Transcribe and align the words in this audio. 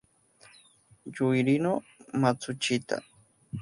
Yukihiro 1.03 1.73
Matsushita 2.21 2.95